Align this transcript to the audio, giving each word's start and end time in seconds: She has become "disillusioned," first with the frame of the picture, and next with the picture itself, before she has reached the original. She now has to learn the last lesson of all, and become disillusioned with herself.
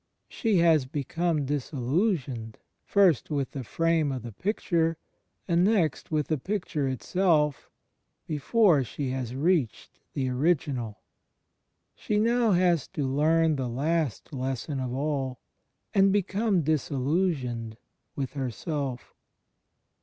She 0.27 0.57
has 0.57 0.87
become 0.87 1.45
"disillusioned," 1.45 2.57
first 2.83 3.29
with 3.29 3.51
the 3.51 3.63
frame 3.63 4.11
of 4.11 4.23
the 4.23 4.31
picture, 4.31 4.97
and 5.47 5.63
next 5.63 6.09
with 6.09 6.25
the 6.27 6.39
picture 6.39 6.87
itself, 6.87 7.69
before 8.25 8.83
she 8.83 9.11
has 9.11 9.35
reached 9.35 9.99
the 10.15 10.27
original. 10.27 11.03
She 11.93 12.17
now 12.17 12.53
has 12.53 12.87
to 12.87 13.05
learn 13.05 13.57
the 13.57 13.69
last 13.69 14.33
lesson 14.33 14.79
of 14.79 14.91
all, 14.91 15.39
and 15.93 16.11
become 16.11 16.63
disillusioned 16.63 17.77
with 18.15 18.33
herself. 18.33 19.13